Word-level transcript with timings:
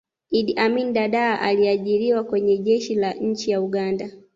iddi 0.31 0.53
amin 0.55 0.93
dadaa 0.93 1.39
aliajiriwa 1.39 2.23
Kwenye 2.23 2.57
jeshi 2.57 2.95
la 2.95 3.13
nchi 3.13 3.51
ya 3.51 3.61
uganda 3.61 4.09